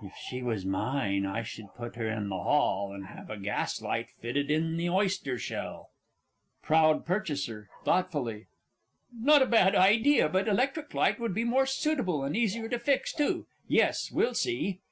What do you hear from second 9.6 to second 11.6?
idea. But electric light would be